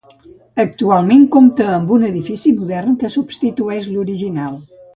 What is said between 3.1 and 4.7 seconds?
substituïx l'original.